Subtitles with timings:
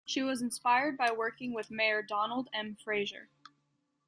[0.03, 2.75] She was inspired by working with mayor Donald M.
[2.75, 3.29] Fraser.